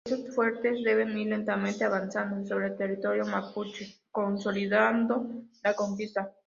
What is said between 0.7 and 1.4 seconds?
debían ir